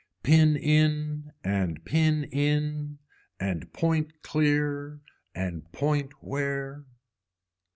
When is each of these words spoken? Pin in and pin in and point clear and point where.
Pin 0.23 0.55
in 0.55 1.31
and 1.43 1.85
pin 1.85 2.23
in 2.23 2.97
and 3.39 3.71
point 3.71 4.23
clear 4.23 4.99
and 5.35 5.71
point 5.71 6.11
where. 6.23 6.85